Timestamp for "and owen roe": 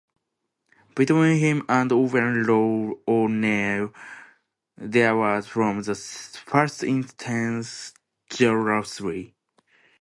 1.69-2.99